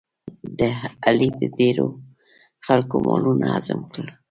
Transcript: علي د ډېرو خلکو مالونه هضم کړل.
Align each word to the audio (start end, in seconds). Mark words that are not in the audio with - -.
علي 1.05 1.29
د 1.39 1.41
ډېرو 1.57 1.87
خلکو 2.65 2.95
مالونه 3.05 3.45
هضم 3.55 3.79
کړل. 3.91 4.09